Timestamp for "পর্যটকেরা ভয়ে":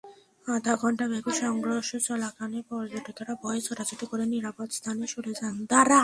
2.69-3.61